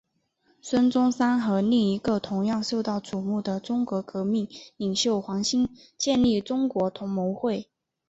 [0.61, 7.69] 孙中山和另一个同样受到瞩目的中国革命领袖黄兴建立中国同盟会。